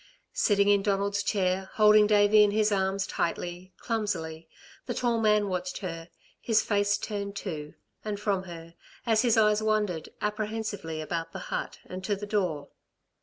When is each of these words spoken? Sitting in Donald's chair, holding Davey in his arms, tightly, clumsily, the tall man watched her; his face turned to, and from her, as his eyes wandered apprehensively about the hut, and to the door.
Sitting 0.33 0.67
in 0.67 0.81
Donald's 0.81 1.21
chair, 1.21 1.69
holding 1.73 2.07
Davey 2.07 2.43
in 2.43 2.49
his 2.49 2.71
arms, 2.71 3.05
tightly, 3.05 3.71
clumsily, 3.77 4.49
the 4.87 4.95
tall 4.95 5.21
man 5.21 5.47
watched 5.47 5.77
her; 5.77 6.09
his 6.41 6.63
face 6.63 6.97
turned 6.97 7.35
to, 7.35 7.75
and 8.03 8.19
from 8.19 8.45
her, 8.45 8.73
as 9.05 9.21
his 9.21 9.37
eyes 9.37 9.61
wandered 9.61 10.09
apprehensively 10.19 11.01
about 11.01 11.33
the 11.33 11.39
hut, 11.53 11.77
and 11.85 12.03
to 12.03 12.15
the 12.15 12.25
door. 12.25 12.69